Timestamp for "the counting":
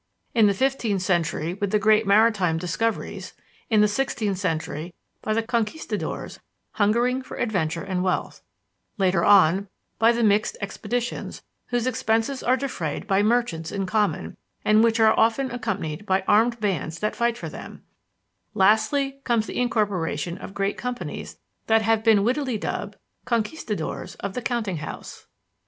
24.33-24.77